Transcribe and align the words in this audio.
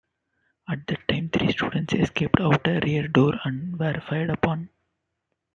At 0.67 0.87
that 0.87 1.07
time 1.07 1.29
three 1.29 1.51
students 1.51 1.93
escaped 1.93 2.39
out 2.41 2.67
a 2.67 2.79
rear 2.79 3.07
door 3.07 3.35
and 3.45 3.77
were 3.77 4.01
fired 4.09 4.31
upon. 4.31 4.69